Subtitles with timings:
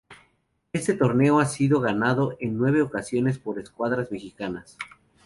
[0.73, 4.75] Este torneo ha sido ganado en nueve ocasiones por escuadras mexicanas.